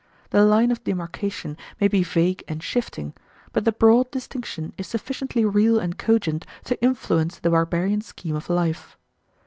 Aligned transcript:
The 0.31 0.43
line 0.43 0.71
of 0.71 0.83
demarcation 0.83 1.57
may 1.79 1.87
be 1.87 2.01
vague 2.01 2.43
and 2.47 2.63
shifting, 2.63 3.13
but 3.53 3.65
the 3.65 3.71
broad 3.71 4.09
distinction 4.09 4.73
is 4.75 4.87
sufficiently 4.87 5.45
real 5.45 5.77
and 5.77 5.95
cogent 5.95 6.43
to 6.63 6.81
influence 6.83 7.37
the 7.37 7.51
barbarian 7.51 8.01
scheme 8.01 8.35
of 8.35 8.49
life. 8.49 8.97